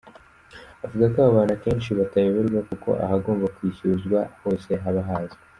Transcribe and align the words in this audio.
Avuga 0.85 1.05
ko 1.13 1.17
aba 1.21 1.35
bantu 1.37 1.51
akenshi 1.57 1.89
batayoberana 1.99 2.61
kuko 2.69 2.89
ahagomba 3.05 3.53
kwishyuzwa 3.55 4.19
hose 4.41 4.69
haba 4.83 5.01
hazwi. 5.09 5.37